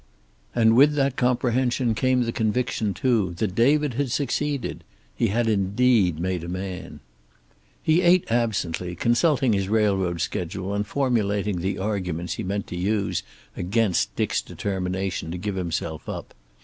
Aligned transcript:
And 0.55 0.75
with 0.75 0.95
that 0.95 1.15
comprehension 1.15 1.93
came 1.93 2.23
the 2.23 2.31
conviction, 2.31 2.95
too, 2.95 3.35
that 3.37 3.53
David 3.53 3.93
had 3.93 4.09
succeeded. 4.09 4.83
He 5.15 5.27
had 5.27 5.47
indeed 5.47 6.19
made 6.19 6.43
a 6.43 6.47
man. 6.49 7.01
He 7.83 8.01
ate 8.01 8.25
absently, 8.31 8.95
consulting 8.95 9.53
his 9.53 9.69
railroad 9.69 10.19
schedule 10.19 10.73
and 10.73 10.87
formulating 10.87 11.61
the 11.61 11.77
arguments 11.77 12.33
he 12.33 12.43
meant 12.43 12.65
to 12.69 12.75
use 12.75 13.21
against 13.55 14.15
Dick's 14.15 14.41
determination 14.41 15.29
to 15.29 15.37
give 15.37 15.53
himself 15.55 16.09
up. 16.09 16.33